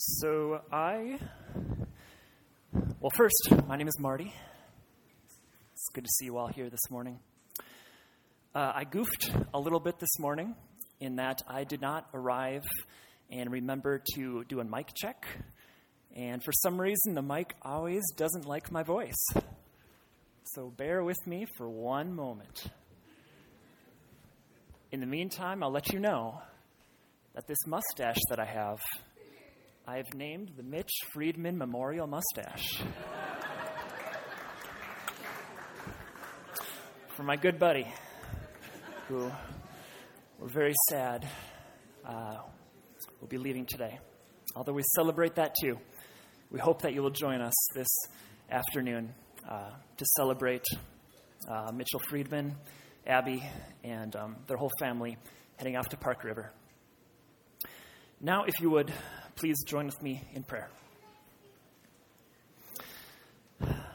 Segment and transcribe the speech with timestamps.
[0.00, 1.18] So, I.
[3.00, 4.32] Well, first, my name is Marty.
[5.72, 7.18] It's good to see you all here this morning.
[8.54, 10.54] Uh, I goofed a little bit this morning
[11.00, 12.64] in that I did not arrive
[13.28, 15.26] and remember to do a mic check.
[16.14, 19.26] And for some reason, the mic always doesn't like my voice.
[20.44, 22.70] So, bear with me for one moment.
[24.92, 26.40] In the meantime, I'll let you know
[27.34, 28.78] that this mustache that I have,
[29.90, 32.82] I've named the Mitch Friedman Memorial Mustache.
[37.16, 37.86] For my good buddy,
[39.06, 39.30] who
[40.38, 41.26] we're very sad
[42.04, 42.36] uh,
[43.18, 43.98] will be leaving today.
[44.54, 45.78] Although we celebrate that too,
[46.50, 47.88] we hope that you will join us this
[48.50, 49.14] afternoon
[49.48, 50.66] uh, to celebrate
[51.50, 52.54] uh, Mitchell Friedman
[53.06, 53.42] Abby,
[53.82, 55.16] and um, their whole family
[55.56, 56.52] heading off to Park River.
[58.20, 58.92] Now, if you would,
[59.38, 60.68] please join with me in prayer.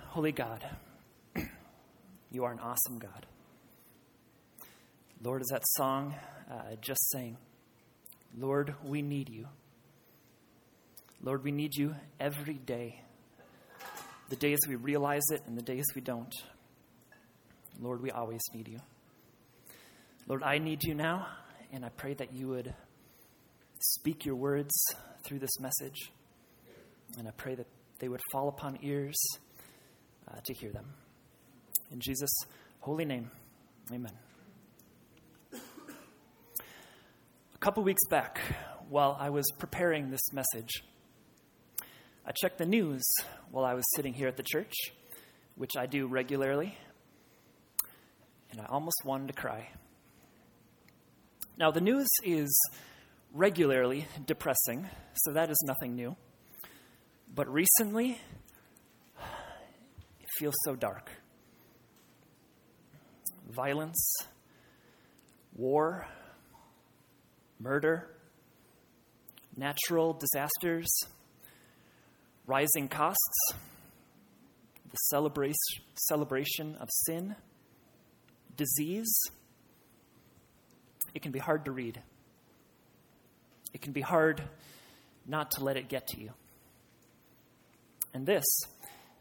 [0.08, 0.66] Holy God,
[2.32, 3.26] you are an awesome God.
[5.22, 6.16] Lord, is that song
[6.50, 7.36] uh, just saying,
[8.40, 9.48] Lord, we need you.
[11.22, 13.02] Lord, we need you every day.
[14.30, 16.34] The days we realize it and the days we don't.
[17.82, 18.80] Lord, we always need you.
[20.26, 21.28] Lord, I need you now,
[21.74, 22.74] and I pray that you would
[23.82, 24.72] speak your words
[25.24, 26.12] through this message.
[27.18, 27.68] And I pray that
[28.00, 29.16] they would fall upon ears
[30.28, 30.86] uh, to hear them.
[31.92, 32.34] In Jesus'
[32.80, 33.30] holy name,
[33.92, 34.14] amen.
[35.54, 35.58] A
[37.60, 38.42] couple weeks back,
[38.90, 40.84] while I was preparing this message,
[42.26, 43.04] I checked the news
[43.52, 44.74] while I was sitting here at the church,
[45.56, 46.78] which I do regularly,
[48.52, 49.70] and I almost wanted to cry.
[51.58, 52.52] Now, the news is
[53.34, 56.16] regularly depressing, so that is nothing new.
[57.34, 58.20] But recently,
[59.20, 61.10] it feels so dark.
[63.50, 64.16] Violence,
[65.56, 66.08] war,
[67.60, 68.16] murder,
[69.58, 70.88] natural disasters,
[72.46, 73.54] rising costs,
[74.92, 75.56] the celebration,
[75.96, 77.36] celebration of sin,
[78.56, 79.12] disease,
[81.16, 82.02] it can be hard to read.
[83.74, 84.42] It can be hard
[85.26, 86.32] not to let it get to you.
[88.14, 88.44] And this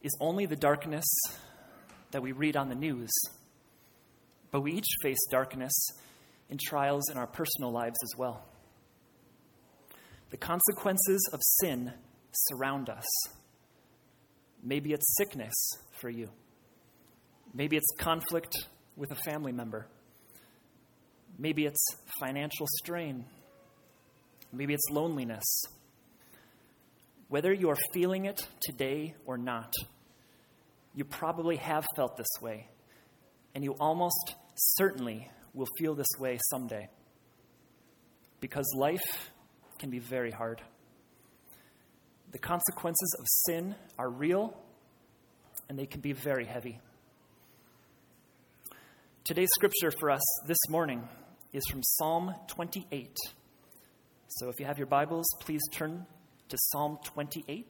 [0.02, 1.04] is only the darkness
[2.10, 3.10] that we read on the news.
[4.50, 5.72] But we each face darkness
[6.50, 8.44] and trials in our personal lives as well.
[10.30, 11.92] The consequences of sin
[12.32, 13.06] surround us.
[14.62, 15.54] Maybe it's sickness
[16.00, 16.28] for you.
[17.54, 18.54] Maybe it's conflict
[18.96, 19.86] with a family member.
[21.38, 21.84] Maybe it's
[22.20, 23.24] financial strain.
[24.52, 25.64] Maybe it's loneliness.
[27.28, 29.72] Whether you are feeling it today or not,
[30.94, 32.68] you probably have felt this way,
[33.54, 36.88] and you almost certainly will feel this way someday.
[38.40, 39.30] Because life
[39.78, 40.60] can be very hard.
[42.32, 44.54] The consequences of sin are real,
[45.68, 46.78] and they can be very heavy.
[49.24, 51.08] Today's scripture for us this morning
[51.52, 53.16] is from Psalm 28.
[54.36, 56.06] So if you have your Bibles, please turn
[56.48, 57.66] to Psalm 28.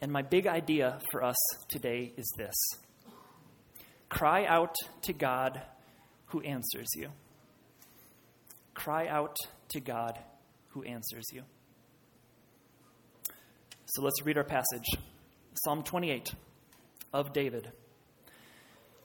[0.00, 1.36] And my big idea for us
[1.68, 2.54] today is this
[4.08, 5.62] cry out to God
[6.26, 7.10] who answers you.
[8.74, 9.36] Cry out
[9.68, 10.18] to God
[10.70, 11.44] who answers you.
[13.86, 14.88] So let's read our passage
[15.62, 16.34] Psalm 28
[17.12, 17.70] of David.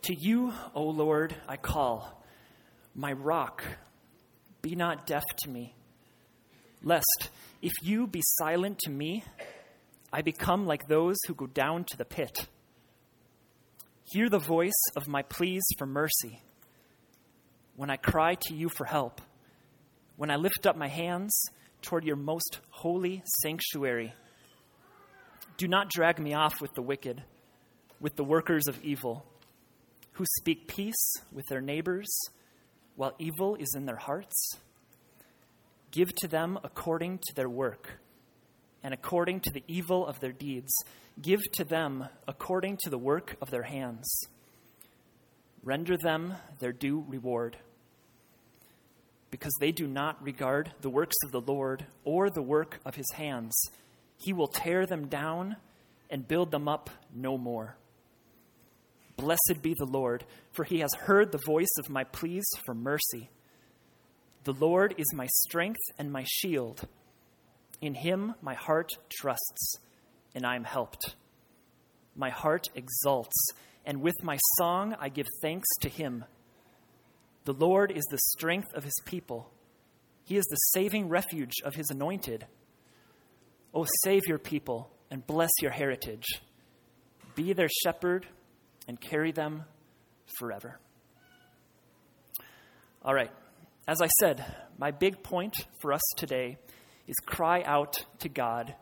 [0.04, 2.24] To you, O Lord, I call
[2.96, 3.64] my rock,
[4.64, 5.76] be not deaf to me,
[6.88, 7.30] lest,
[7.62, 9.24] if you be silent to me,
[10.12, 12.48] I become like those who go down to the pit.
[14.06, 16.42] Hear the voice of my pleas for mercy.
[17.76, 19.22] When I cry to you for help,
[20.16, 21.38] when I lift up my hands
[21.82, 24.14] toward your most holy sanctuary,
[25.58, 27.22] do not drag me off with the wicked,
[28.00, 29.26] with the workers of evil,
[30.14, 32.08] who speak peace with their neighbors
[32.96, 34.58] while evil is in their hearts?
[35.92, 38.00] Give to them according to their work
[38.84, 40.72] and according to the evil of their deeds.
[41.22, 44.08] Give to them according to the work of their hands.
[45.64, 47.58] Render them their due reward.
[49.32, 53.12] Because they do not regard the works of the Lord or the work of his
[53.16, 53.54] hands,
[54.18, 55.58] he will tear them down
[56.10, 57.76] and build them up no more.
[59.18, 60.24] Blessed be the Lord,
[60.54, 63.30] for he has heard the voice of my pleas for mercy.
[64.48, 66.88] The Lord is my strength and my shield.
[67.82, 69.76] In him my heart trusts,
[70.34, 71.16] and I am helped.
[72.16, 73.36] My heart exults,
[73.86, 76.24] and with my song I give thanks to him.
[77.44, 79.52] The Lord is the strength of his people,
[80.24, 82.48] he is the saving refuge of his anointed.
[83.74, 86.26] O save your people and bless your heritage.
[87.36, 88.26] Be their shepherd
[88.88, 89.66] and carry them
[90.40, 90.80] forever.
[93.04, 93.32] All right,
[93.88, 94.44] as I said,
[94.78, 96.58] my big point for us today
[97.08, 98.76] is cry out to God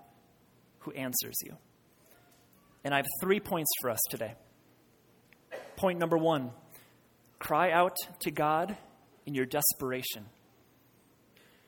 [0.79, 1.55] who answers you.
[2.83, 4.33] And I have three points for us today.
[5.75, 6.51] Point number one
[7.37, 8.75] cry out to God
[9.25, 10.25] in your desperation.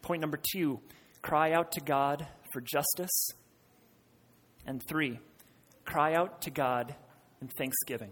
[0.01, 0.79] Point number two
[1.21, 3.29] cry out to God for justice.
[4.65, 5.19] And three,
[5.85, 6.93] cry out to God
[7.41, 8.11] in thanksgiving.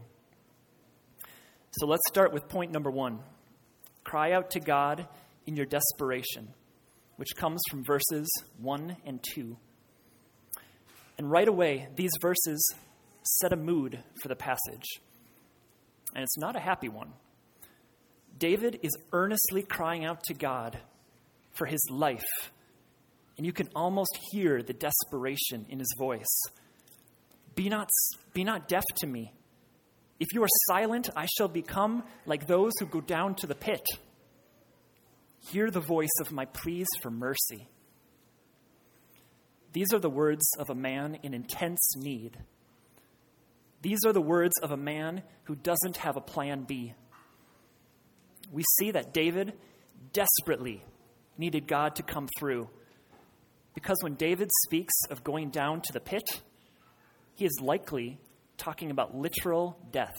[1.72, 3.20] So let's start with point number one
[4.16, 5.06] cry out to God
[5.46, 6.48] in your desperation
[7.18, 8.26] which comes from verses
[8.62, 9.58] 1 and 2.
[11.18, 12.76] And right away, these verses
[13.24, 14.86] set a mood for the passage.
[16.14, 17.12] And it's not a happy one.
[18.40, 20.78] David is earnestly crying out to God
[21.52, 22.24] for his life.
[23.36, 26.42] And you can almost hear the desperation in his voice.
[27.54, 27.90] Be not,
[28.34, 29.34] be not deaf to me.
[30.22, 33.86] If you are silent, I shall become like those who go down to the pit.
[35.52, 37.68] Hear the voice of my pleas for mercy.
[39.74, 42.38] These are the words of a man in intense need.
[43.82, 46.94] These are the words of a man who doesn't have a plan B.
[48.52, 49.54] We see that David
[50.14, 50.84] desperately
[51.38, 52.70] needed God to come through.
[53.76, 56.42] Because when David speaks of going down to the pit,
[57.36, 58.20] he is likely
[58.58, 60.16] talking about literal death.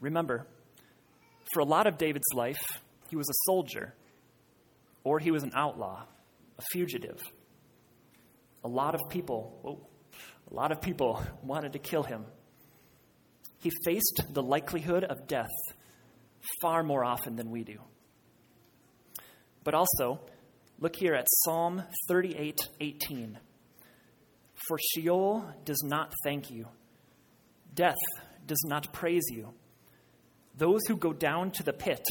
[0.00, 0.46] Remember,
[1.52, 3.94] for a lot of David's life, he was a soldier,
[5.04, 6.04] or he was an outlaw,
[6.58, 7.20] a fugitive.
[8.64, 9.80] A lot of people,
[10.50, 12.24] a lot of people wanted to kill him.
[13.58, 15.50] He faced the likelihood of death
[16.60, 17.78] far more often than we do.
[19.64, 20.20] But also,
[20.78, 23.38] look here at Psalm 38 18.
[24.68, 26.66] For Sheol does not thank you,
[27.74, 27.96] death
[28.46, 29.52] does not praise you.
[30.56, 32.04] Those who go down to the pit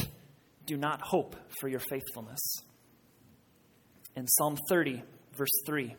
[0.66, 2.40] do not hope for your faithfulness.
[4.14, 5.02] In Psalm 30,
[5.36, 5.94] verse 3,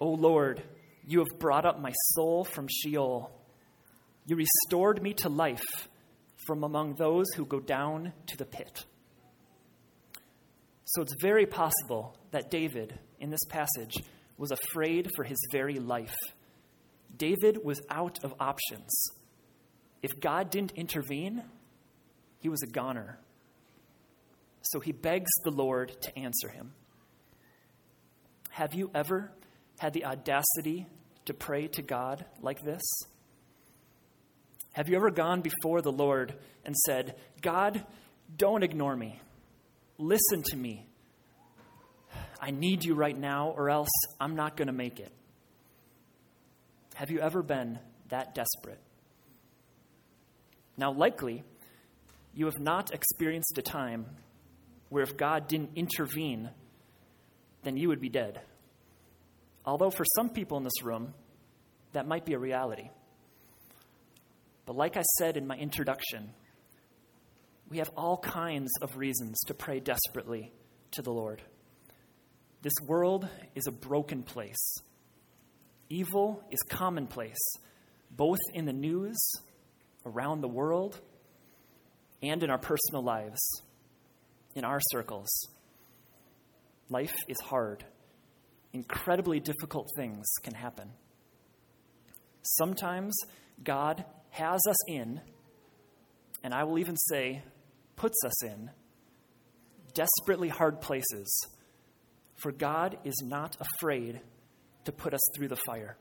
[0.00, 0.62] O Lord,
[1.06, 3.30] you have brought up my soul from Sheol.
[4.26, 5.88] You restored me to life
[6.46, 8.84] from among those who go down to the pit.
[10.84, 13.94] So it's very possible that David, in this passage,
[14.38, 16.14] was afraid for his very life.
[17.16, 18.88] David was out of options.
[20.02, 21.42] If God didn't intervene,
[22.38, 23.18] he was a goner.
[24.70, 26.72] So he begs the Lord to answer him.
[28.50, 29.30] Have you ever
[29.78, 30.86] had the audacity
[31.26, 32.82] to pray to God like this?
[34.72, 37.84] Have you ever gone before the Lord and said, God,
[38.36, 39.20] don't ignore me.
[39.98, 40.86] Listen to me.
[42.40, 43.88] I need you right now, or else
[44.20, 45.12] I'm not going to make it.
[46.94, 48.80] Have you ever been that desperate?
[50.76, 51.44] Now, likely,
[52.34, 54.06] you have not experienced a time
[54.96, 56.48] where if God didn't intervene,
[57.64, 58.40] then you would be dead.
[59.66, 61.12] Although for some people in this room,
[61.92, 62.88] that might be a reality.
[64.64, 66.30] But like I said in my introduction,
[67.68, 70.50] we have all kinds of reasons to pray desperately
[70.92, 71.42] to the Lord.
[72.62, 74.78] This world is a broken place.
[75.90, 77.52] Evil is commonplace,
[78.10, 79.18] both in the news,
[80.06, 80.98] around the world,
[82.22, 83.60] and in our personal lives
[84.56, 85.28] in our circles.
[86.88, 87.84] Life is hard.
[88.72, 90.90] Incredibly difficult things can happen.
[92.42, 93.14] Sometimes
[93.62, 95.20] God has us in,
[96.42, 97.42] and I will even say,
[97.96, 98.70] puts us in,
[99.94, 101.46] desperately hard places,
[102.36, 104.20] for God is not afraid
[104.84, 105.96] to put us through the fire.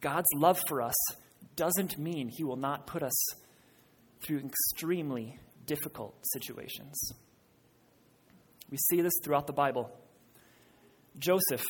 [0.00, 0.94] God's love for us
[1.56, 3.26] doesn't mean He will not put us
[4.22, 5.38] through extremely
[5.70, 7.12] difficult situations.
[8.70, 9.88] We see this throughout the Bible.
[11.16, 11.64] Joseph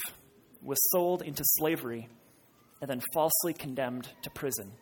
[0.63, 2.09] was sold into slavery
[2.81, 4.73] and then falsely condemned to prison.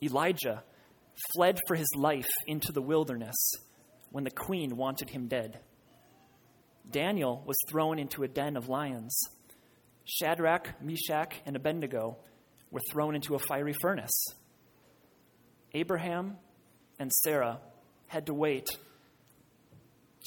[0.00, 0.62] Elijah
[1.34, 3.34] fled for his life into the wilderness
[4.12, 5.58] when the queen wanted him dead.
[6.88, 9.18] Daniel was thrown into a den of lions.
[10.04, 12.18] Shadrach, Meshach, and Abednego
[12.70, 14.26] were thrown into a fiery furnace.
[15.72, 16.36] Abraham
[16.98, 17.60] and Sarah
[18.06, 18.68] had to wait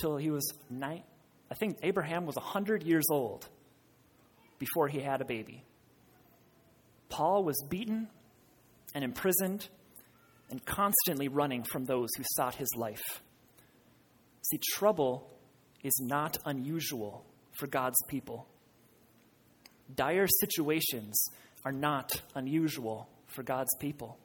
[0.01, 1.03] till he was nine.
[1.49, 3.47] I think Abraham was 100 years old
[4.59, 5.63] before he had a baby.
[7.09, 8.07] Paul was beaten
[8.93, 9.67] and imprisoned
[10.49, 13.21] and constantly running from those who sought his life.
[14.49, 15.29] See, trouble
[15.83, 17.25] is not unusual
[17.59, 18.47] for God's people.
[19.93, 21.21] Dire situations
[21.65, 24.17] are not unusual for God's people.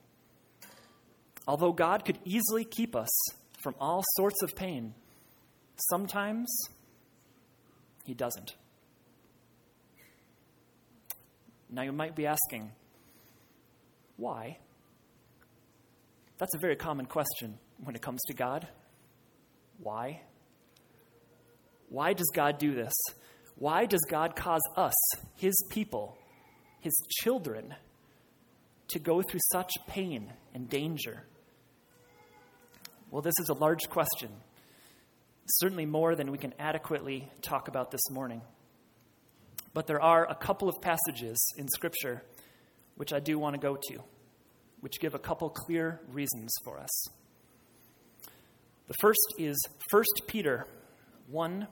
[1.46, 3.10] Although God could easily keep us
[3.62, 4.94] from all sorts of pain,
[5.76, 6.48] sometimes
[8.04, 8.54] He doesn't.
[11.70, 12.70] Now you might be asking,
[14.16, 14.58] why?
[16.38, 18.68] That's a very common question when it comes to God.
[19.78, 20.20] Why?
[21.88, 22.92] Why does God do this?
[23.56, 24.94] Why does God cause us,
[25.36, 26.16] His people,
[26.80, 27.74] His children,
[28.88, 31.24] to go through such pain and danger?
[33.12, 34.30] Well, this is a large question,
[35.46, 38.40] certainly more than we can adequately talk about this morning.
[39.74, 42.22] But there are a couple of passages in Scripture
[42.96, 43.98] which I do want to go to,
[44.80, 47.04] which give a couple clear reasons for us.
[48.88, 50.66] The first is 1 Peter
[51.28, 51.68] 1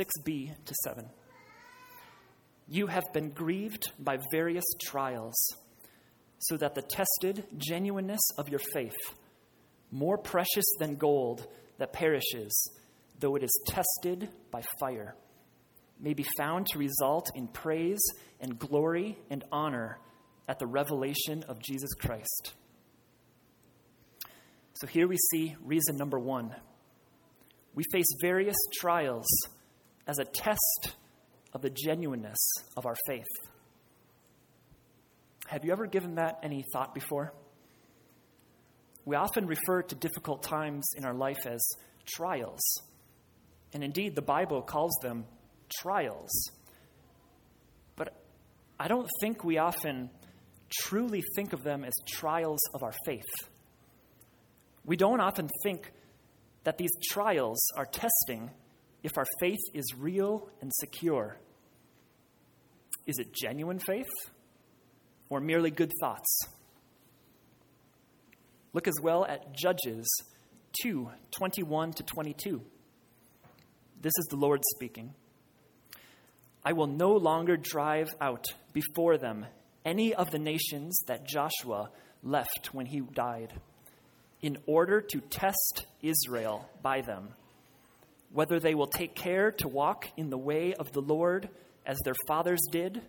[0.00, 1.08] 6b to 7.
[2.66, 5.36] You have been grieved by various trials,
[6.40, 8.96] so that the tested genuineness of your faith,
[9.94, 11.46] more precious than gold
[11.78, 12.68] that perishes,
[13.20, 15.14] though it is tested by fire,
[16.00, 18.02] may be found to result in praise
[18.40, 20.00] and glory and honor
[20.48, 22.54] at the revelation of Jesus Christ.
[24.74, 26.52] So here we see reason number one.
[27.72, 29.26] We face various trials
[30.08, 30.96] as a test
[31.52, 33.30] of the genuineness of our faith.
[35.46, 37.32] Have you ever given that any thought before?
[39.04, 41.60] We often refer to difficult times in our life as
[42.06, 42.60] trials.
[43.72, 45.26] And indeed, the Bible calls them
[45.80, 46.30] trials.
[47.96, 48.14] But
[48.78, 50.10] I don't think we often
[50.70, 53.22] truly think of them as trials of our faith.
[54.84, 55.92] We don't often think
[56.64, 58.50] that these trials are testing
[59.02, 61.38] if our faith is real and secure.
[63.06, 64.10] Is it genuine faith
[65.28, 66.40] or merely good thoughts?
[68.74, 70.04] Look as well at Judges
[70.82, 72.60] 2 21 to 22.
[74.02, 75.14] This is the Lord speaking.
[76.64, 79.46] I will no longer drive out before them
[79.84, 81.90] any of the nations that Joshua
[82.24, 83.52] left when he died,
[84.42, 87.28] in order to test Israel by them,
[88.32, 91.48] whether they will take care to walk in the way of the Lord
[91.86, 93.02] as their fathers did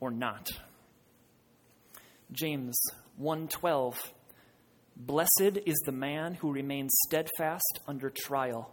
[0.00, 0.48] or not.
[2.32, 2.80] James
[3.20, 4.14] 1:12
[4.96, 8.72] Blessed is the man who remains steadfast under trial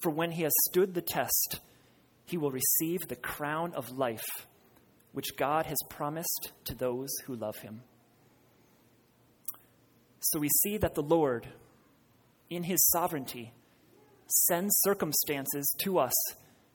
[0.00, 1.60] for when he has stood the test
[2.24, 4.46] he will receive the crown of life
[5.12, 7.82] which God has promised to those who love him.
[10.20, 11.48] So we see that the Lord,
[12.50, 13.52] in his sovereignty,
[14.46, 16.12] sends circumstances to us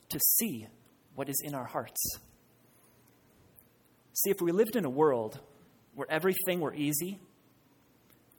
[0.10, 0.68] to see
[1.16, 2.02] what is in our hearts.
[4.14, 5.40] See, if we lived in a world
[5.94, 7.20] where everything were easy,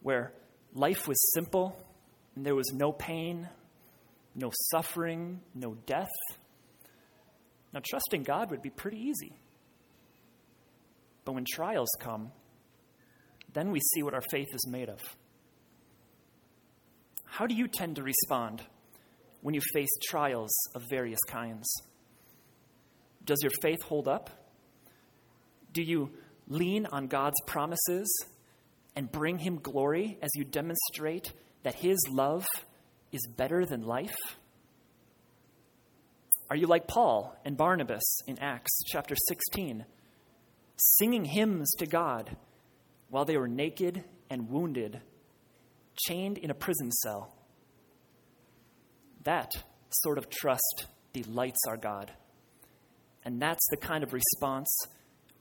[0.05, 0.33] where
[0.75, 1.75] life was simple,
[2.37, 3.49] and there was no pain,
[4.35, 6.11] no suffering, no death,
[7.73, 9.35] now trusting God would be pretty easy.
[11.25, 12.33] But when trials come,
[13.55, 15.01] then we see what our faith is made of.
[17.25, 18.63] How do you tend to respond
[19.41, 21.67] when you face trials of various kinds?
[23.25, 24.29] Does your faith hold up?
[25.73, 26.11] Do you
[26.47, 28.07] lean on God's promises
[28.97, 31.33] and bring Him glory as you demonstrate
[31.63, 32.47] that His love
[33.13, 34.17] is better than life?
[36.51, 39.85] Are you like Paul and Barnabas in Acts chapter 16?
[40.77, 42.37] singing hymns to God
[43.09, 45.01] while they were naked and wounded,
[46.07, 47.35] chained in a prison cell.
[49.23, 49.53] That
[49.91, 52.13] sort of trust delights our God.
[53.25, 54.69] And that's the kind of response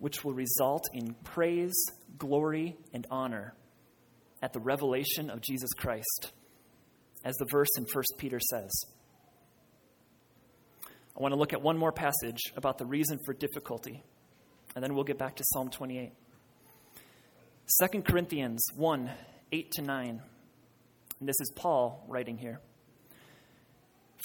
[0.04, 1.74] which will result in praise,
[2.18, 3.54] glory, and honor
[4.42, 6.34] at the revelation of Jesus Christ,
[7.24, 8.70] as the verse in 1 Peter says.
[10.86, 14.04] I want to look at one more passage about the reason for difficulty,
[14.76, 16.12] and then we'll get back to Psalm 28.
[17.82, 19.10] 2 Corinthians 1
[19.54, 20.22] 8 to 9.
[21.22, 22.60] And this is Paul writing here.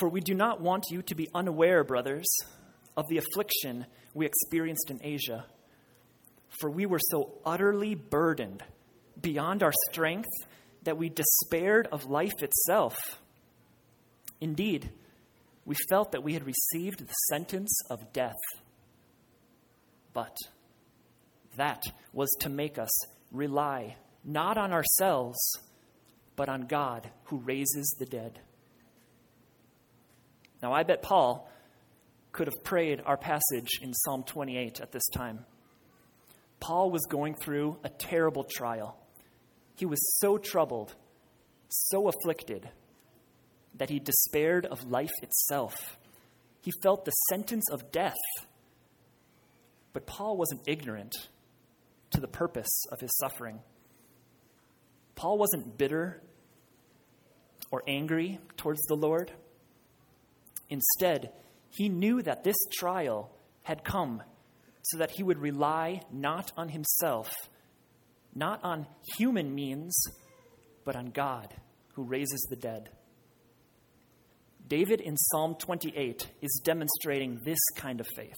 [0.01, 2.27] For we do not want you to be unaware, brothers,
[2.97, 5.47] of the affliction we experienced in Asia.
[6.61, 8.63] For we were so utterly burdened
[9.21, 10.29] beyond our strength
[10.83, 12.97] that we despaired of life itself.
[14.41, 14.91] Indeed,
[15.65, 18.33] we felt that we had received the sentence of death.
[20.13, 20.37] But
[21.57, 22.91] that was to make us
[23.31, 25.39] rely not on ourselves,
[26.37, 28.41] but on God who raises the dead.
[30.63, 31.51] Now, I bet Paul
[32.33, 35.45] could have prayed our passage in Psalm 28 at this time.
[36.61, 38.99] Paul was going through a terrible trial.
[39.77, 40.95] He was so troubled,
[41.69, 42.69] so afflicted
[43.77, 45.99] that he despaired of life itself.
[46.63, 48.17] He felt the sentence of death.
[49.93, 51.15] But Paul wasn't ignorant
[52.11, 53.61] to the purpose of his suffering.
[55.15, 56.23] Paul wasn't bitter
[57.71, 59.33] or angry towards the Lord.
[60.71, 61.33] Instead,
[61.71, 63.31] he knew that this trial
[63.63, 64.23] had come
[64.89, 67.31] so that he would rely not on himself,
[68.35, 69.95] not on human means,
[70.85, 71.55] but on God
[71.95, 72.91] who raises the dead.
[74.67, 78.37] David in Psalm 28 is demonstrating this kind of faith.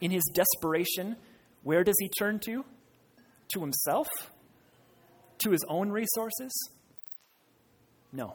[0.00, 1.16] In his desperation,
[1.62, 2.64] where does he turn to?
[3.54, 4.08] To himself?
[5.38, 6.52] To his own resources?
[8.12, 8.34] No.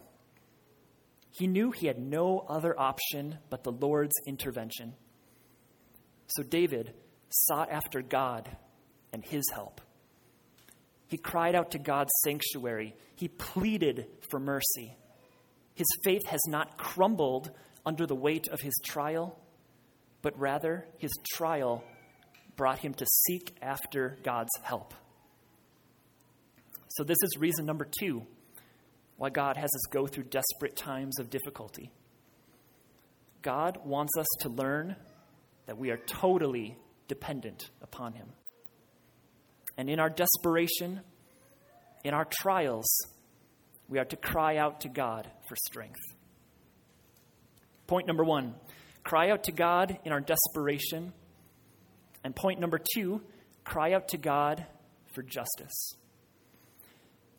[1.32, 4.96] He knew he had no other option but the Lord's intervention.
[6.30, 6.94] So David
[7.30, 8.50] sought after God
[9.14, 9.82] and his help.
[11.08, 12.96] He cried out to God's sanctuary.
[13.16, 14.96] He pleaded for mercy.
[15.74, 17.52] His faith has not crumbled
[17.86, 19.40] under the weight of his trial,
[20.22, 21.84] but rather his trial
[22.56, 24.94] brought him to seek after God's help.
[26.90, 28.24] So, this is reason number two
[29.18, 31.92] why God has us go through desperate times of difficulty.
[33.42, 34.96] God wants us to learn
[35.70, 36.76] that we are totally
[37.08, 38.26] dependent upon Him.
[39.78, 41.02] And in our desperation,
[42.04, 42.88] in our trials,
[43.88, 46.00] we are to cry out to God for strength.
[47.86, 48.56] Point number one
[49.04, 51.14] cry out to God in our desperation.
[52.24, 53.22] And point number two
[53.64, 54.66] cry out to God
[55.14, 55.94] for justice.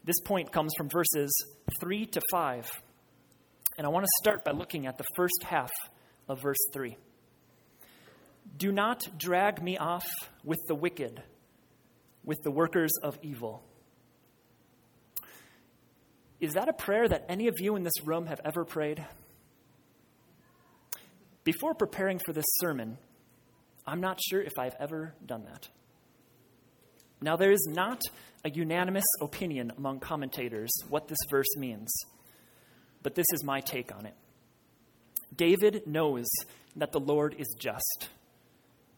[0.05, 1.33] This point comes from verses
[1.81, 2.71] 3 to 5.
[3.77, 5.73] And I want to start by looking at the first half
[6.29, 6.97] of verse 3.
[8.57, 10.07] Do not drag me off
[10.45, 11.23] with the wicked,
[12.25, 13.63] with the workers of evil.
[16.41, 19.05] Is that a prayer that any of you in this room have ever prayed?
[21.45, 22.99] Before preparing for this sermon,
[23.87, 25.69] I'm not sure if I've ever done that.
[27.21, 28.01] Now, there is not
[28.45, 31.91] a unanimous opinion among commentators what this verse means,
[33.03, 34.15] but this is my take on it.
[35.35, 36.27] David knows
[36.77, 38.09] that the Lord is just.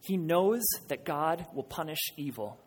[0.02, 2.58] He knows that God will punish evil.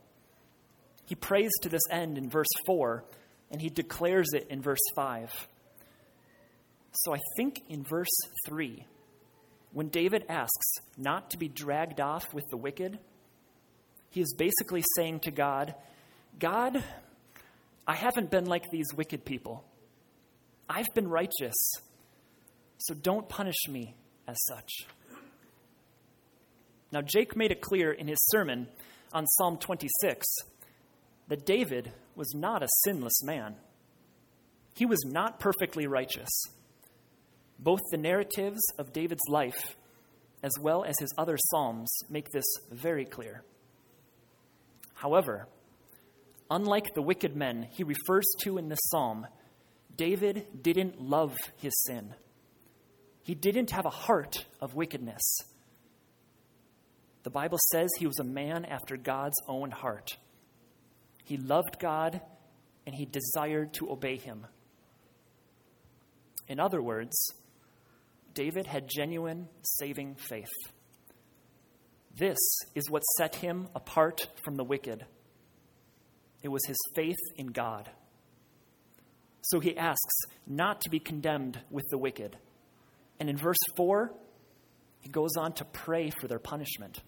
[1.05, 3.03] He prays to this end in verse 4
[3.51, 5.47] and he declares it in verse 5.
[6.91, 8.85] So I think in verse 3,
[9.73, 12.97] when David asks not to be dragged off with the wicked,
[14.09, 15.75] he is basically saying to God,
[16.39, 16.81] God,
[17.85, 19.63] I haven't been like these wicked people.
[20.69, 21.53] I've been righteous,
[22.77, 23.95] so don't punish me
[24.27, 24.71] as such.
[26.91, 28.67] Now, Jake made it clear in his sermon
[29.13, 30.25] on Psalm 26
[31.27, 33.55] that David was not a sinless man.
[34.75, 36.29] He was not perfectly righteous.
[37.57, 39.75] Both the narratives of David's life
[40.43, 43.43] as well as his other Psalms make this very clear.
[44.93, 45.47] However,
[46.51, 49.25] unlike the wicked men he refers to in this psalm,
[49.95, 52.13] David didn't love his sin.
[53.23, 55.23] He didn't have a heart of wickedness.
[57.25, 60.15] The Bible says he was a man after God's own heart.
[61.23, 62.21] He loved God
[62.85, 64.45] and he desired to obey him.
[66.47, 67.15] In other words,
[68.35, 69.47] David had genuine
[69.79, 70.51] saving faith.
[72.15, 72.37] This
[72.75, 75.03] is what set him apart from the wicked.
[76.43, 77.89] It was his faith in God.
[79.41, 82.37] So he asks not to be condemned with the wicked.
[83.19, 84.13] And in verse 4,
[84.99, 87.01] he goes on to pray for their punishment.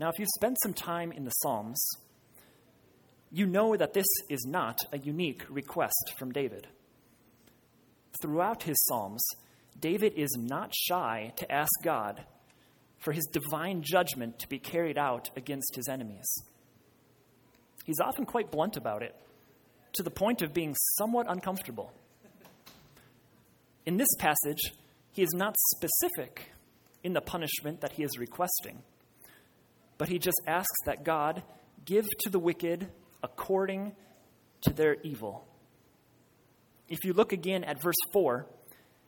[0.00, 1.84] Now, if you spend some time in the Psalms,
[3.30, 6.68] you know that this is not a unique request from David.
[8.22, 9.22] Throughout his Psalms,
[9.78, 12.24] David is not shy to ask God
[12.98, 16.26] for his divine judgment to be carried out against his enemies.
[17.84, 19.14] He's often quite blunt about it,
[19.94, 21.92] to the point of being somewhat uncomfortable.
[23.86, 24.60] In this passage,
[25.12, 26.52] he is not specific
[27.02, 28.82] in the punishment that he is requesting,
[29.98, 31.42] but he just asks that God
[31.84, 32.88] give to the wicked
[33.22, 33.92] according
[34.62, 35.46] to their evil.
[36.88, 38.46] If you look again at verse 4,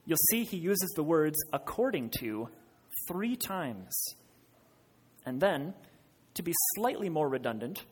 [0.04, 2.48] you'll see he uses the words according to
[3.08, 3.96] three times.
[5.24, 5.74] And then,
[6.34, 7.84] to be slightly more redundant,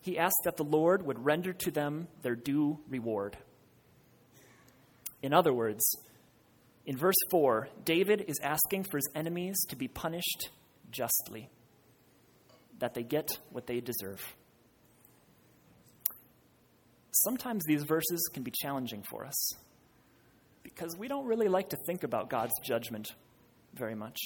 [0.00, 3.36] he asks that the Lord would render to them their due reward.
[5.22, 5.82] In other words,
[6.86, 10.48] in verse 4, David is asking for his enemies to be punished
[10.90, 11.50] justly,
[12.80, 14.20] that they get what they deserve.
[17.12, 19.52] Sometimes these verses can be challenging for us
[20.62, 23.08] because we don't really like to think about God's judgment
[23.74, 24.18] very much.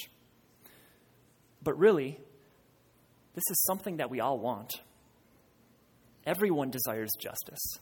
[1.63, 2.19] But really,
[3.33, 4.71] this is something that we all want.
[6.25, 7.79] Everyone desires justice.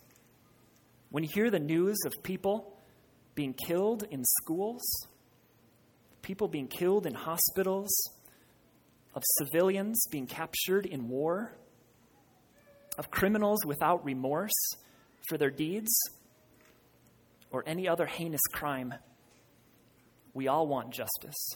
[1.10, 2.76] When you hear the news of people
[3.36, 4.82] being killed in schools,
[6.22, 7.92] people being killed in hospitals,
[9.16, 11.54] of civilians being captured in war,
[12.98, 14.52] of criminals without remorse
[15.28, 15.92] for their deeds,
[17.52, 18.94] or any other heinous crime,
[20.34, 21.50] we all want justice.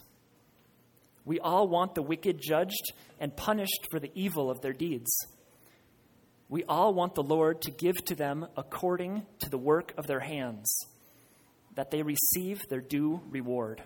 [1.26, 5.10] We all want the wicked judged and punished for the evil of their deeds.
[6.48, 10.22] We all want the Lord to give to them according to the work of their
[10.22, 10.74] hands,
[11.76, 13.84] that they receive their due reward.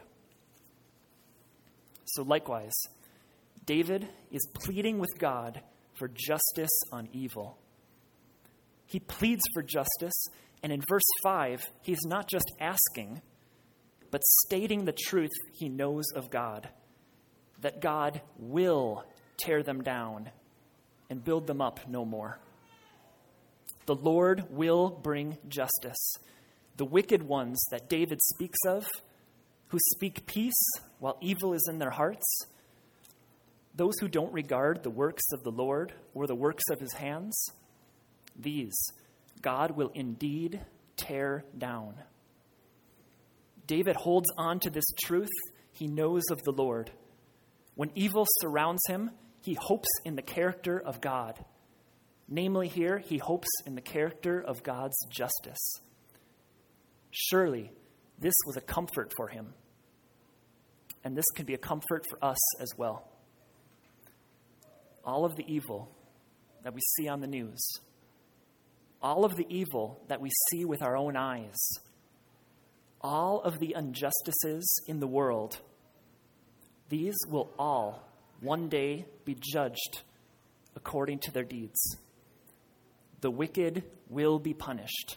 [2.06, 2.76] So, likewise,
[3.66, 5.62] David is pleading with God
[5.94, 7.58] for justice on evil.
[8.86, 10.28] He pleads for justice,
[10.64, 13.22] and in verse 5, he's not just asking,
[14.10, 16.70] but stating the truth he knows of God
[17.62, 19.06] that God will
[19.38, 20.30] tear them down
[21.10, 22.40] and build them up no more.
[23.86, 26.14] The Lord will bring justice.
[26.78, 28.88] The wicked ones that David speaks of,
[29.68, 30.70] who speak peace
[31.00, 32.46] while evil is in their hearts,
[33.76, 37.50] those who don't regard the works of the Lord or the works of his hands,
[38.36, 38.76] these
[39.42, 40.62] God will indeed
[40.98, 41.96] tear down.
[43.68, 45.30] David holds on to this truth
[45.72, 46.92] he knows of the Lord.
[47.76, 51.44] When evil surrounds him, he hopes in the character of God.
[52.28, 55.82] Namely, here, he hopes in the character of God's justice.
[57.10, 57.72] Surely,
[58.20, 59.54] this was a comfort for him.
[61.04, 63.10] And this can be a comfort for us as well.
[65.04, 65.92] All of the evil
[66.64, 67.62] that we see on the news,
[69.02, 71.58] all of the evil that we see with our own eyes,
[73.02, 75.60] all of the injustices in the world
[76.92, 78.06] these will all
[78.42, 80.02] one day be judged
[80.76, 81.80] according to their deeds.
[83.22, 85.16] The wicked will be punished.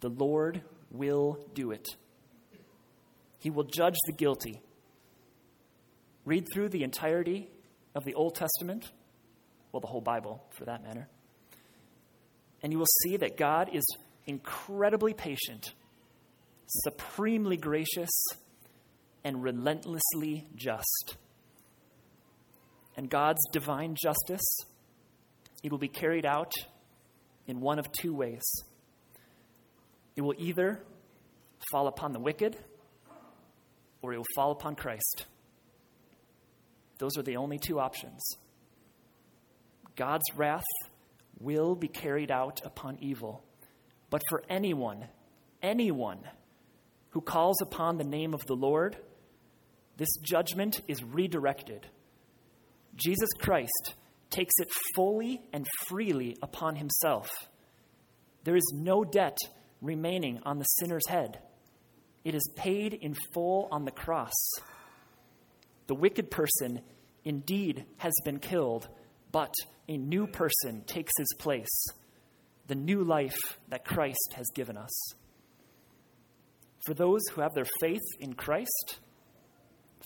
[0.00, 1.86] The Lord will do it.
[3.40, 4.62] He will judge the guilty.
[6.24, 7.50] Read through the entirety
[7.94, 8.90] of the Old Testament,
[9.72, 11.08] well, the whole Bible for that matter,
[12.62, 13.84] and you will see that God is
[14.26, 15.72] incredibly patient,
[16.66, 18.10] supremely gracious,
[19.24, 21.16] and relentlessly just.
[22.96, 24.44] And God's divine justice,
[25.62, 26.52] it will be carried out
[27.46, 28.42] in one of two ways.
[30.16, 30.80] It will either
[31.70, 32.56] fall upon the wicked
[34.00, 35.26] or it will fall upon Christ.
[36.98, 38.22] Those are the only two options.
[39.96, 40.64] God's wrath
[41.40, 43.42] will be carried out upon evil.
[44.10, 45.06] But for anyone,
[45.62, 46.20] anyone
[47.10, 48.96] who calls upon the name of the Lord,
[49.96, 51.86] this judgment is redirected.
[52.94, 53.94] Jesus Christ
[54.30, 57.28] takes it fully and freely upon himself.
[58.44, 59.38] There is no debt
[59.80, 61.38] remaining on the sinner's head.
[62.24, 64.34] It is paid in full on the cross.
[65.86, 66.80] The wicked person
[67.24, 68.88] indeed has been killed,
[69.32, 69.54] but
[69.88, 71.86] a new person takes his place,
[72.66, 74.92] the new life that Christ has given us.
[76.84, 78.98] For those who have their faith in Christ,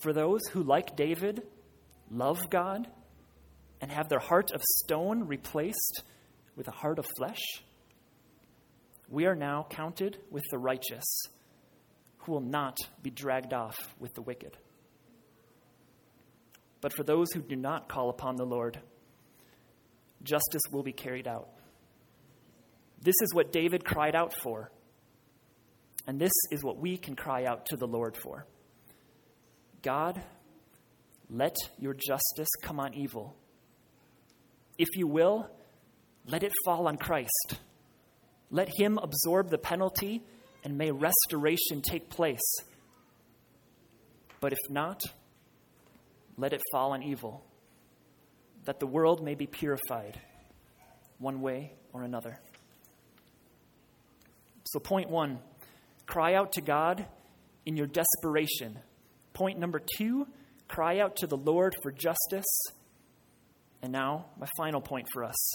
[0.02, 1.42] for those who, like David,
[2.10, 2.88] love God
[3.80, 6.02] and have their heart of stone replaced
[6.56, 7.40] with a heart of flesh,
[9.08, 11.04] we are now counted with the righteous
[12.18, 14.56] who will not be dragged off with the wicked.
[16.80, 18.78] But for those who do not call upon the Lord,
[20.22, 21.48] justice will be carried out.
[23.02, 24.70] This is what David cried out for,
[26.06, 28.46] and this is what we can cry out to the Lord for.
[29.82, 30.22] God,
[31.30, 33.34] let your justice come on evil.
[34.76, 35.48] If you will,
[36.26, 37.58] let it fall on Christ.
[38.50, 40.22] Let him absorb the penalty,
[40.64, 42.40] and may restoration take place.
[44.40, 45.00] But if not,
[46.36, 47.44] let it fall on evil,
[48.70, 50.16] that the world may be purified
[51.18, 52.38] one way or another.
[54.62, 55.40] So, point one
[56.06, 57.04] cry out to God
[57.66, 58.78] in your desperation.
[59.32, 60.28] Point number two
[60.68, 62.46] cry out to the Lord for justice.
[63.82, 65.50] And now, my final point for us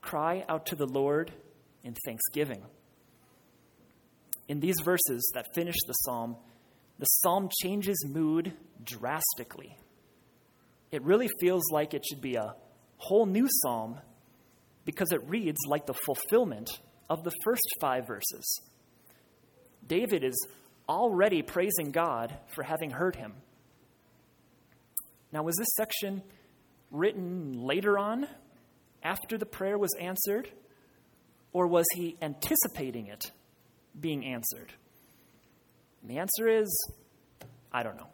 [0.00, 1.30] cry out to the Lord
[1.84, 2.62] in thanksgiving.
[4.48, 6.36] In these verses that finish the psalm,
[6.98, 9.76] the psalm changes mood drastically.
[10.90, 12.54] It really feels like it should be a
[12.96, 13.98] whole new psalm
[14.84, 16.70] because it reads like the fulfillment
[17.08, 18.60] of the first five verses.
[19.86, 20.36] David is
[20.88, 23.34] already praising God for having heard him.
[25.32, 26.22] Now, was this section
[26.90, 28.26] written later on,
[29.02, 30.50] after the prayer was answered,
[31.52, 33.30] or was he anticipating it
[33.98, 34.72] being answered?
[36.02, 36.68] And the answer is
[37.72, 38.08] I don't know.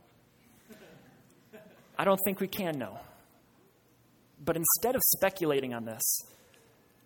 [1.98, 2.98] I don't think we can know.
[4.44, 6.02] But instead of speculating on this,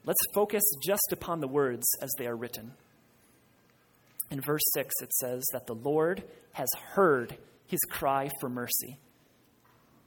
[0.04, 2.72] let's focus just upon the words as they are written.
[4.30, 8.98] In verse 6, it says that the Lord has heard his cry for mercy.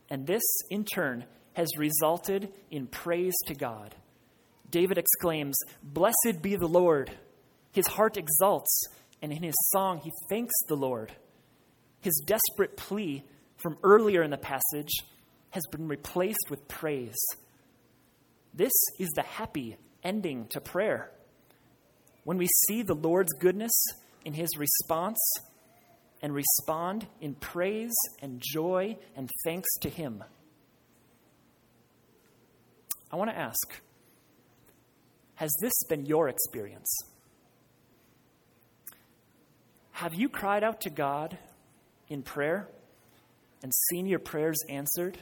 [0.09, 3.95] And this, in turn, has resulted in praise to God.
[4.69, 7.11] David exclaims, Blessed be the Lord.
[7.71, 8.87] His heart exults,
[9.21, 11.11] and in his song, he thanks the Lord.
[12.01, 13.23] His desperate plea
[13.63, 14.91] from earlier in the passage
[15.51, 17.17] has been replaced with praise.
[18.53, 21.09] This is the happy ending to prayer.
[22.25, 23.71] When we see the Lord's goodness
[24.25, 25.19] in his response
[26.21, 30.23] and respond in praise and joy and thanks to him.
[33.11, 33.81] I want to ask
[35.35, 36.95] Has this been your experience?
[39.91, 41.37] Have you cried out to God
[42.09, 42.67] in prayer
[43.63, 45.17] and seen your prayers answered?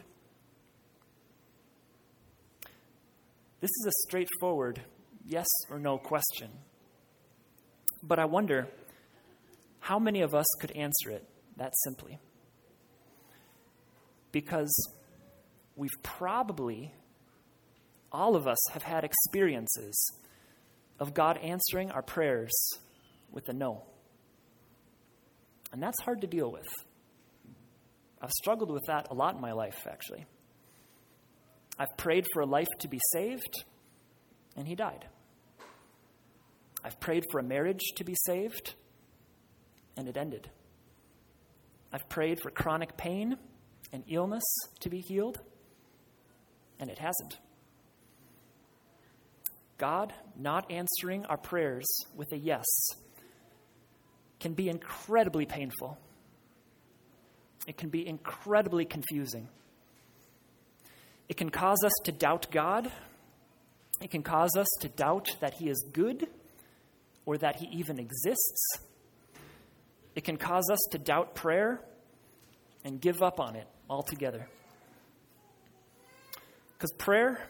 [3.61, 4.81] This is a straightforward
[5.25, 6.49] yes or no question.
[8.03, 8.67] But I wonder
[9.79, 11.23] how many of us could answer it
[11.57, 12.19] that simply?
[14.31, 14.73] Because
[15.75, 16.93] we've probably,
[18.11, 20.13] all of us have had experiences
[20.99, 22.51] of God answering our prayers
[23.31, 23.83] with a no.
[25.71, 26.67] And that's hard to deal with.
[28.21, 30.25] I've struggled with that a lot in my life, actually.
[31.79, 33.63] I've prayed for a life to be saved,
[34.55, 35.05] and he died.
[36.83, 38.75] I've prayed for a marriage to be saved,
[39.97, 40.49] and it ended.
[41.91, 43.37] I've prayed for chronic pain
[43.91, 44.43] and illness
[44.81, 45.39] to be healed,
[46.79, 47.39] and it hasn't.
[49.77, 52.65] God not answering our prayers with a yes
[54.39, 55.97] can be incredibly painful.
[57.67, 59.47] It can be incredibly confusing.
[61.29, 62.91] It can cause us to doubt God.
[64.01, 66.27] It can cause us to doubt that He is good
[67.25, 68.79] or that He even exists.
[70.15, 71.81] It can cause us to doubt prayer
[72.83, 74.47] and give up on it altogether.
[76.73, 77.47] Because prayer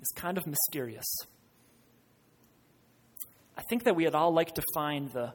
[0.00, 1.06] is kind of mysterious.
[3.56, 5.34] I think that we'd all like to find the,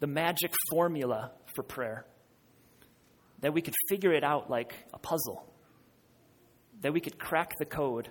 [0.00, 2.04] the magic formula for prayer,
[3.42, 5.44] that we could figure it out like a puzzle,
[6.80, 8.08] that we could crack the code,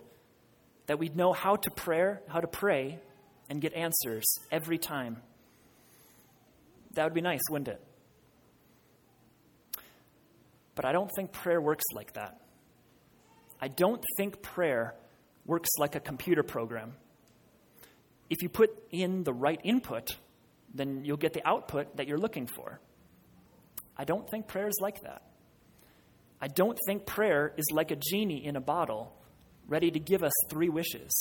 [0.86, 3.00] that we'd know how to pray, how to pray
[3.50, 5.18] and get answers every time.
[6.94, 7.82] That would be nice, wouldn't it?
[10.76, 12.38] But I don't think prayer works like that.
[13.60, 14.96] I don't think prayer
[15.46, 16.94] works like a computer program.
[18.30, 20.18] If you put in the right input,
[20.74, 22.80] then you'll get the output that you're looking for.
[24.02, 25.22] I don't think prayer is like that.
[26.42, 29.16] I don't think prayer is like a genie in a bottle
[29.68, 31.12] ready to give us three wishes.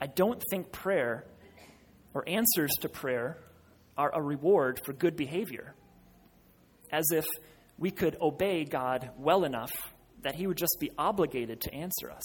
[0.00, 1.26] I don't think prayer
[2.14, 3.36] or answers to prayer
[3.98, 5.74] are a reward for good behavior,
[6.90, 7.26] as if
[7.76, 9.72] we could obey God well enough
[10.22, 12.24] that He would just be obligated to answer us.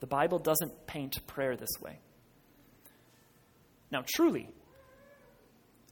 [0.00, 1.98] The Bible doesn't paint prayer this way.
[3.90, 4.50] Now, truly,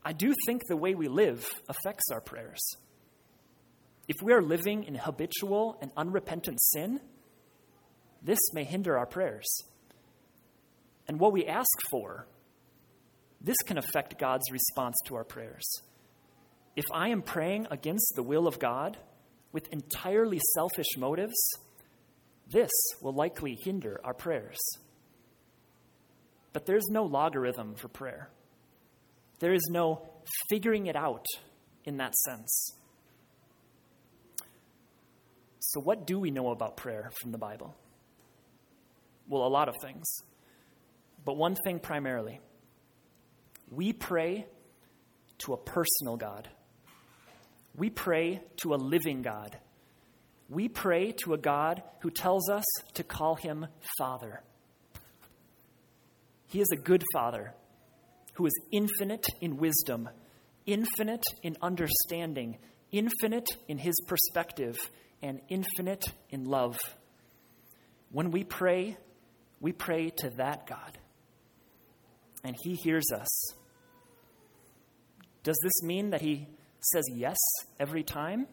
[0.07, 2.61] I do think the way we live affects our prayers.
[4.07, 7.01] If we are living in habitual and unrepentant sin,
[8.23, 9.45] this may hinder our prayers.
[11.09, 12.25] And what we ask for,
[13.41, 15.67] this can affect God's response to our prayers.
[16.77, 18.95] if I am praying against the will of God
[19.51, 21.35] with entirely selfish motives,
[22.49, 24.57] this will likely hinder our prayers.
[26.53, 28.29] But there's no logarithm for prayer.
[29.39, 30.07] There is no
[30.49, 31.25] figuring it out
[31.85, 32.71] in that sense.
[35.59, 37.75] So, what do we know about prayer from the Bible?
[39.27, 40.05] Well, a lot of things.
[41.25, 42.39] But one thing primarily
[43.69, 44.45] we pray
[45.39, 46.47] to a personal God,
[47.75, 49.57] we pray to a living God.
[50.49, 54.41] We pray to a God who tells us to call him Father.
[56.47, 57.53] He is a good Father
[58.37, 60.07] who is infinite in wisdom,
[60.67, 62.57] infinite in understanding,
[62.91, 64.77] infinite in his perspective,
[65.23, 66.77] and infinite in love.
[68.11, 68.95] When we pray,
[69.59, 70.99] we pray to that God,
[72.43, 73.53] and he hears us.
[75.41, 76.47] Does this mean that he
[76.79, 77.37] says yes
[77.79, 78.45] every time?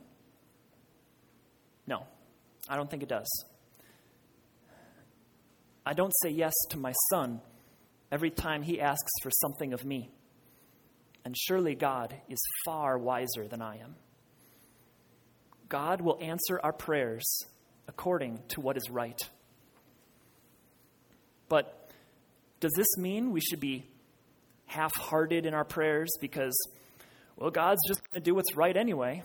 [1.87, 2.07] No,
[2.71, 3.29] I don't think it does.
[5.85, 7.43] I don't say yes to my son
[8.11, 10.11] every time he asks for something of me.
[11.25, 13.97] And surely God is far wiser than I am.
[15.69, 17.25] God will answer our prayers
[17.89, 19.19] according to what is right.
[21.49, 21.91] But
[22.61, 23.87] does this mean we should be
[24.67, 26.57] half hearted in our prayers because,
[27.37, 29.23] well, God's just going to do what's right anyway?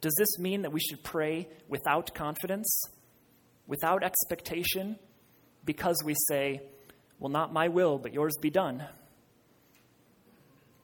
[0.00, 2.82] Does this mean that we should pray without confidence,
[3.66, 4.98] without expectation,
[5.64, 6.60] because we say,
[7.18, 8.84] well, not my will, but yours be done?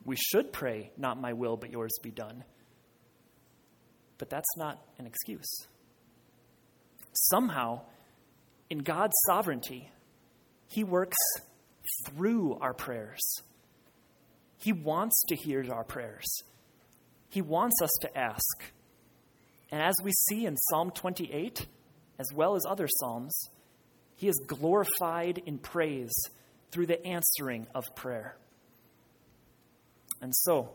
[0.05, 2.45] We should pray, not my will, but yours be done.
[4.19, 5.51] But that's not an excuse.
[7.13, 7.83] Somehow,
[8.69, 9.91] in God's sovereignty,
[10.69, 11.17] He works
[12.07, 13.21] through our prayers.
[14.59, 16.27] He wants to hear our prayers.
[17.31, 18.63] He wants us to ask.
[19.71, 21.67] And as we see in Psalm 28,
[22.19, 23.49] as well as other Psalms,
[24.21, 26.13] He is glorified in praise
[26.71, 28.37] through the answering of prayer.
[30.21, 30.69] And so,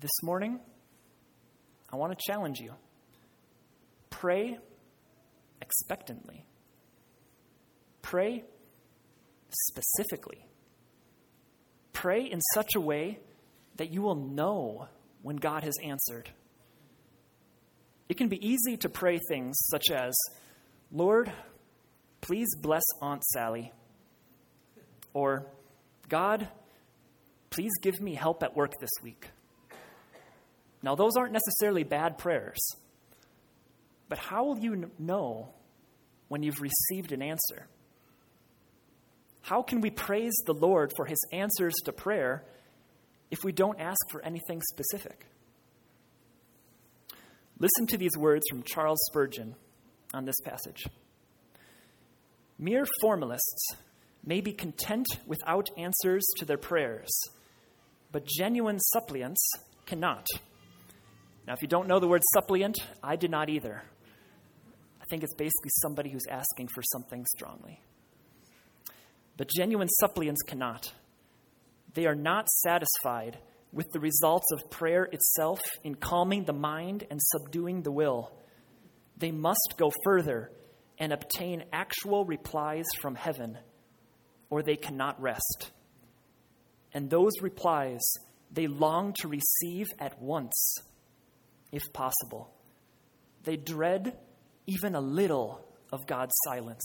[0.00, 0.58] this morning,
[1.92, 2.72] I want to challenge you.
[4.10, 4.58] Pray
[5.62, 6.44] expectantly.
[8.02, 8.42] Pray
[9.68, 10.44] specifically.
[11.92, 13.20] Pray in such a way
[13.76, 14.88] that you will know
[15.22, 16.28] when God has answered.
[18.08, 20.12] It can be easy to pray things such as,
[20.90, 21.30] Lord,
[22.20, 23.72] please bless Aunt Sally.
[25.12, 25.46] Or,
[26.08, 26.48] God,
[27.50, 29.28] please give me help at work this week.
[30.82, 32.58] Now, those aren't necessarily bad prayers,
[34.08, 35.50] but how will you know
[36.28, 37.66] when you've received an answer?
[39.42, 42.44] How can we praise the Lord for his answers to prayer
[43.30, 45.26] if we don't ask for anything specific?
[47.58, 49.54] Listen to these words from Charles Spurgeon
[50.14, 50.86] on this passage.
[52.62, 53.68] Mere formalists
[54.22, 57.08] may be content without answers to their prayers,
[58.12, 59.50] but genuine suppliants
[59.86, 60.26] cannot.
[61.46, 63.82] Now, if you don't know the word suppliant, I did not either.
[65.00, 67.80] I think it's basically somebody who's asking for something strongly.
[69.38, 70.92] But genuine suppliants cannot.
[71.94, 73.38] They are not satisfied
[73.72, 78.34] with the results of prayer itself in calming the mind and subduing the will.
[79.16, 80.50] They must go further
[81.00, 83.58] and obtain actual replies from heaven,
[84.50, 85.70] or they cannot rest.
[86.92, 88.00] And those replies
[88.52, 90.76] they long to receive at once,
[91.72, 92.52] if possible.
[93.44, 94.18] They dread
[94.66, 96.82] even a little of God's silence.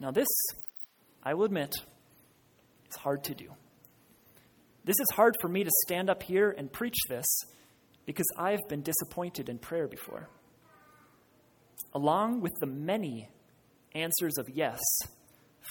[0.00, 0.28] Now, this,
[1.22, 1.72] I will admit,
[2.90, 3.48] is hard to do.
[4.84, 7.24] This is hard for me to stand up here and preach this
[8.04, 10.28] because I've been disappointed in prayer before.
[11.94, 13.28] Along with the many
[13.94, 14.80] answers of yes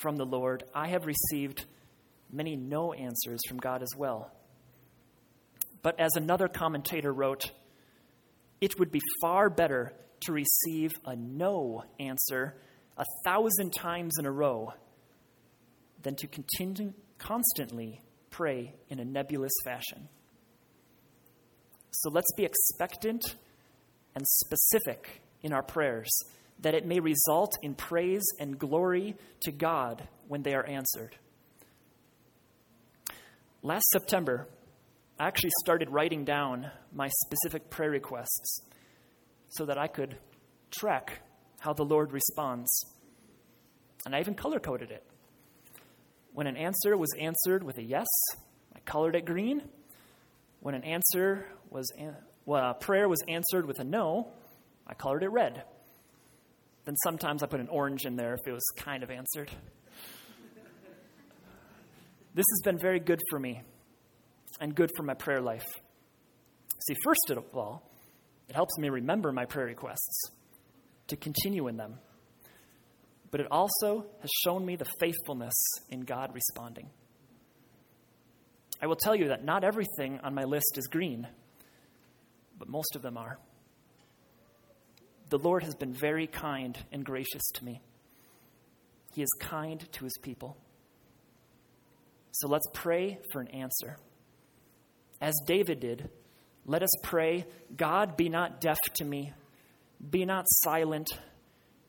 [0.01, 1.65] from the Lord, I have received
[2.31, 4.31] many no answers from God as well.
[5.81, 7.51] But as another commentator wrote,
[8.61, 12.55] it would be far better to receive a no answer
[12.97, 14.73] a thousand times in a row
[16.01, 20.07] than to continue constantly pray in a nebulous fashion.
[21.91, 23.35] So let's be expectant
[24.15, 26.09] and specific in our prayers,
[26.59, 31.15] that it may result in praise and glory to God when they are answered.
[33.61, 34.47] Last September,
[35.19, 38.61] I actually started writing down my specific prayer requests
[39.49, 40.17] so that I could
[40.71, 41.21] track
[41.59, 42.69] how the Lord responds.
[44.05, 45.03] And I even color coded it.
[46.33, 48.07] When an answer was answered with a yes,
[48.75, 49.61] I colored it green.
[50.59, 54.33] When an answer was an- well, a prayer was answered with a no,
[54.87, 55.63] I colored it red.
[56.85, 59.49] Then sometimes I put an orange in there if it was kind of answered.
[62.33, 63.61] this has been very good for me
[64.59, 65.65] and good for my prayer life.
[66.87, 67.89] See, first of all,
[68.49, 70.31] it helps me remember my prayer requests,
[71.07, 71.95] to continue in them.
[73.31, 75.53] But it also has shown me the faithfulness
[75.89, 76.89] in God responding.
[78.81, 81.25] I will tell you that not everything on my list is green,
[82.59, 83.39] but most of them are.
[85.33, 87.81] The Lord has been very kind and gracious to me.
[89.15, 90.55] He is kind to his people.
[92.29, 93.97] So let's pray for an answer.
[95.19, 96.11] As David did,
[96.67, 99.33] let us pray God, be not deaf to me,
[100.07, 101.07] be not silent.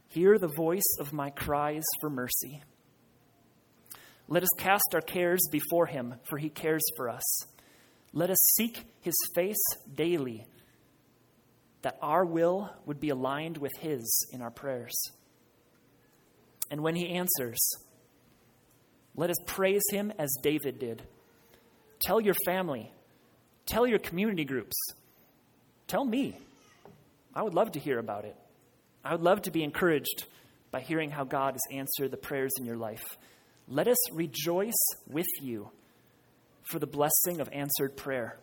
[0.08, 2.62] Hear the voice of my cries for mercy.
[4.26, 7.40] Let us cast our cares before him, for he cares for us.
[8.14, 9.62] Let us seek his face
[9.94, 10.46] daily,
[11.84, 14.94] that our will would be aligned with his in our prayers.
[16.70, 17.58] And when he answers,
[19.14, 21.02] let us praise him as David did.
[22.00, 22.90] Tell your family,
[23.66, 24.76] tell your community groups,
[25.86, 26.38] tell me.
[27.34, 28.36] I would love to hear about it.
[29.04, 30.24] I would love to be encouraged
[30.70, 33.04] by hearing how God has answered the prayers in your life.
[33.68, 34.72] Let us rejoice
[35.06, 35.68] with you
[36.62, 38.38] for the blessing of answered prayer.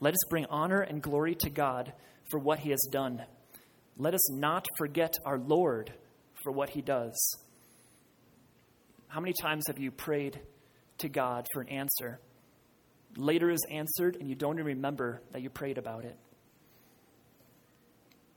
[0.00, 1.92] Let us bring honor and glory to God
[2.30, 3.22] for what he has done.
[3.96, 5.92] Let us not forget our Lord
[6.42, 7.14] for what he does.
[9.08, 10.38] How many times have you prayed
[10.98, 12.20] to God for an answer?
[13.16, 16.18] Later is answered, and you don't even remember that you prayed about it.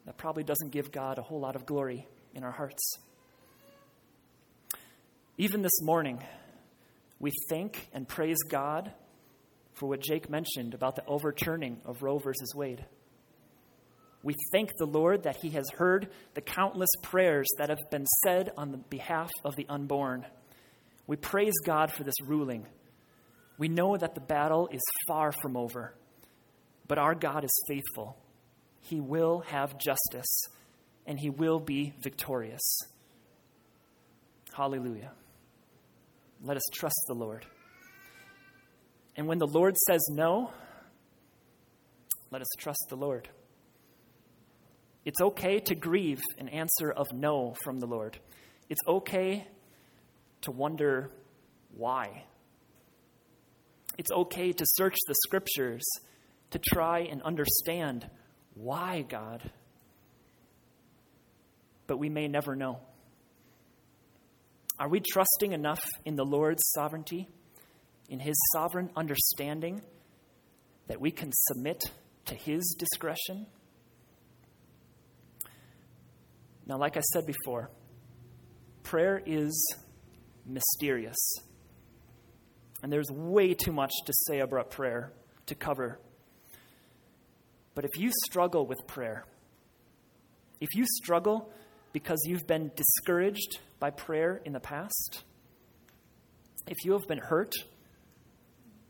[0.06, 2.98] That probably doesn't give God a whole lot of glory in our hearts.
[5.38, 6.24] Even this morning,
[7.20, 8.94] we thank and praise God
[9.80, 12.86] for what Jake mentioned about the overturning of Roe versus Wade.
[14.22, 18.52] We thank the Lord that He has heard the countless prayers that have been said
[18.58, 20.26] on the behalf of the unborn.
[21.08, 22.68] We praise God for this ruling.
[23.58, 25.94] We know that the battle is far from over,
[26.88, 28.18] but our God is faithful.
[28.82, 30.48] He will have justice,
[31.06, 32.80] and He will be victorious.
[34.54, 35.12] Hallelujah.
[36.44, 37.46] Let us trust the Lord.
[39.20, 40.54] And when the Lord says no,
[42.32, 43.28] let us trust the Lord.
[45.04, 48.18] It's okay to grieve an answer of no from the Lord.
[48.70, 49.46] It's okay
[50.44, 51.12] to wonder
[51.76, 52.24] why.
[53.98, 55.84] It's okay to search the scriptures
[56.52, 58.10] to try and understand
[58.54, 59.52] why, God.
[61.88, 62.80] But we may never know.
[64.80, 67.28] Are we trusting enough in the Lord's sovereignty,
[68.10, 69.82] in His sovereign understanding,
[70.88, 71.82] that we can submit
[72.26, 73.46] to His discretion?
[76.66, 77.72] Now, like I said before,
[78.84, 79.76] prayer is
[80.46, 81.18] mysterious.
[82.82, 85.12] And there's way too much to say about prayer
[85.48, 86.00] to cover.
[87.76, 89.26] But if you struggle with prayer,
[90.60, 91.52] if you struggle
[91.94, 95.24] because you've been discouraged by prayer in the past,
[96.68, 97.54] if you have been hurt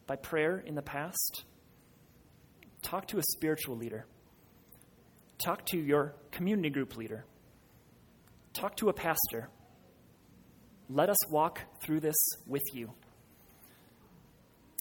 [0.09, 1.43] by prayer in the past,
[2.81, 4.07] talk to a spiritual leader.
[5.37, 7.25] Talk to your community group leader.
[8.53, 9.49] Talk to a pastor.
[10.89, 12.15] Let us walk through this
[12.47, 12.91] with you.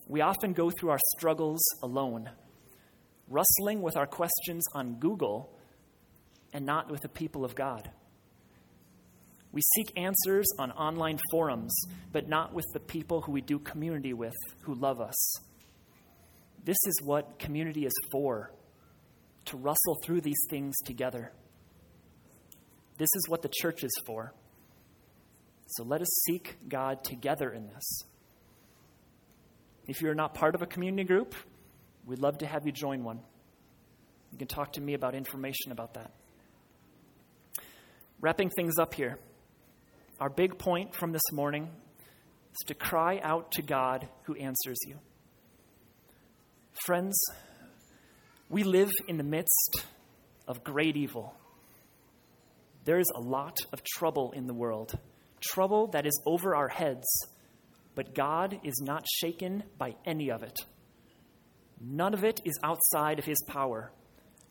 [0.07, 2.31] We often go through our struggles alone,
[3.29, 5.55] wrestling with our questions on Google
[6.55, 7.91] and not with the people of God.
[9.53, 11.75] We seek answers on online forums,
[12.13, 15.35] but not with the people who we do community with who love us.
[16.65, 18.53] This is what community is for
[19.47, 21.33] to wrestle through these things together.
[22.99, 24.35] This is what the church is for.
[25.69, 28.03] So let us seek God together in this.
[29.87, 31.35] If you're not part of a community group,
[32.05, 33.21] we'd love to have you join one.
[34.33, 36.13] You can talk to me about information about that.
[38.21, 39.19] Wrapping things up here.
[40.21, 41.71] Our big point from this morning
[42.51, 44.99] is to cry out to God who answers you.
[46.85, 47.17] Friends,
[48.49, 49.85] we live in the midst
[50.49, 51.37] of great evil.
[52.85, 54.99] There is a lot of trouble in the world,
[55.41, 57.07] trouble that is over our heads,
[57.95, 60.59] but God is not shaken by any of it.
[61.81, 63.93] None of it is outside of His power.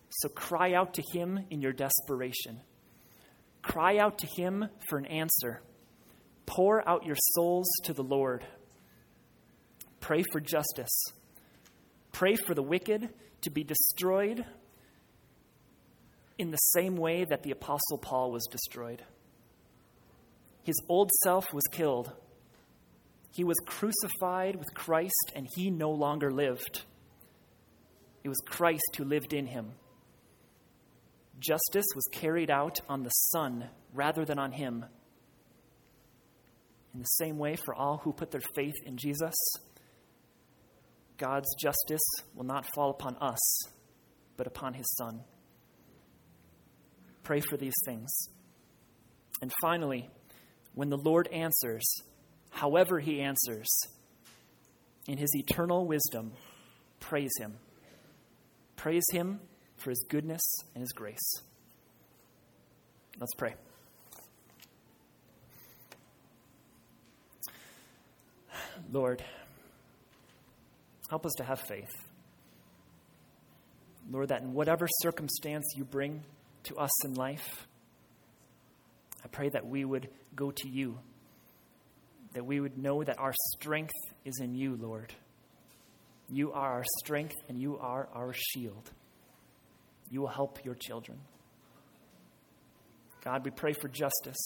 [0.10, 2.62] So cry out to Him in your desperation.
[3.68, 5.62] Cry out to Him for an answer.
[6.46, 8.46] Pour out your souls to the Lord.
[10.00, 11.04] Pray for justice.
[12.14, 13.10] Pray for the wicked
[13.42, 14.46] to be destroyed
[16.38, 19.04] in the same way that the Apostle Paul was destroyed.
[20.64, 22.14] His old self was killed.
[23.34, 26.84] He was crucified with Christ, and he no longer lived.
[28.24, 29.74] It was Christ who lived in him.
[31.40, 34.86] Justice was carried out on the Son rather than on him.
[36.94, 39.36] In the same way, for all who put their faith in Jesus,
[41.18, 42.02] God's justice
[42.34, 43.40] will not fall upon us,
[44.36, 45.22] but upon his Son.
[47.24, 48.10] Pray for these things.
[49.42, 50.10] And finally,
[50.74, 51.86] when the Lord answers,
[52.50, 53.68] however he answers,
[55.08, 56.34] in his eternal wisdom,
[57.00, 57.58] praise him.
[58.76, 59.40] Praise him
[59.88, 60.42] for his goodness
[60.76, 61.42] and his grace.
[63.18, 63.56] Let's pray.
[68.92, 69.24] Lord,
[71.10, 71.88] help us to have faith.
[74.12, 76.22] Lord, that in whatever circumstance you bring
[76.64, 77.66] to us in life,
[79.24, 81.00] I pray that we would go to you,
[82.34, 85.14] that we would know that our strength is in you, Lord.
[86.28, 88.92] You are our strength and you are our shield.
[90.10, 91.20] You will help your children.
[93.24, 94.38] God, we pray for justice.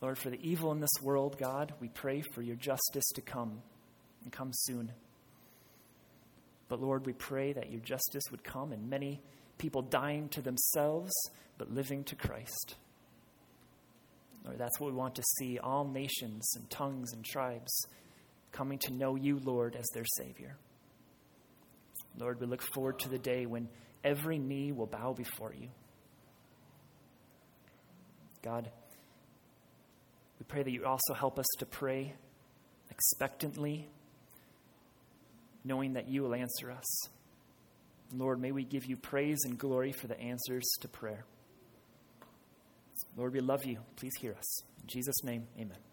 [0.00, 3.62] Lord, for the evil in this world, God, we pray for your justice to come
[4.22, 4.92] and come soon.
[6.68, 9.20] But Lord, we pray that your justice would come and many
[9.56, 11.12] people dying to themselves
[11.56, 12.76] but living to Christ.
[14.44, 17.86] Lord, that's what we want to see all nations and tongues and tribes
[18.52, 20.56] coming to know you, Lord, as their Savior.
[22.16, 23.68] Lord, we look forward to the day when
[24.04, 25.68] every knee will bow before you.
[28.42, 28.70] God,
[30.38, 32.14] we pray that you also help us to pray
[32.90, 33.88] expectantly,
[35.64, 37.08] knowing that you will answer us.
[38.14, 41.24] Lord, may we give you praise and glory for the answers to prayer.
[43.16, 43.78] Lord, we love you.
[43.96, 44.62] Please hear us.
[44.82, 45.87] In Jesus' name, amen.